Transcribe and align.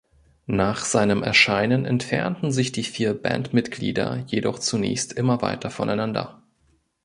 Nach 0.47 0.83
seinem 0.83 1.21
Erscheinen 1.21 1.85
entfernten 1.85 2.51
sich 2.51 2.71
die 2.71 2.81
vier 2.85 3.13
Bandmitglieder 3.13 4.23
jedoch 4.25 4.57
zunächst 4.57 5.13
immer 5.13 5.43
weiter 5.43 5.69
voneinander. 5.69 6.41